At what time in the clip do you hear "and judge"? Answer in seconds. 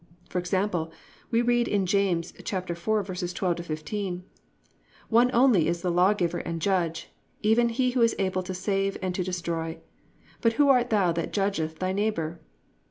6.39-7.09